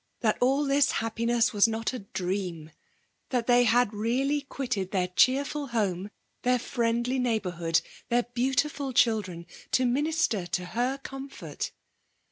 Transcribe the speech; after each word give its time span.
that 0.21 0.35
all 0.41 0.65
this 0.65 0.93
happiness 0.93 1.53
was 1.53 1.67
not 1.67 1.93
a 1.93 1.99
dream; 1.99 2.71
tiiat 3.29 3.45
they 3.45 3.65
had 3.65 3.93
really 3.93 4.41
quitted 4.41 4.89
their 4.89 5.09
oheetful 5.09 5.69
hpme»— 5.69 6.09
^their 6.43 6.59
friendly 6.59 7.19
neighbourhood^— 7.19 7.83
^their 8.11 8.25
beautifbl 8.33 8.95
children,*— 8.95 9.45
^to 9.71 9.87
minister 9.87 10.47
to 10.47 10.65
her 10.65 10.97
comfort. 11.03 11.69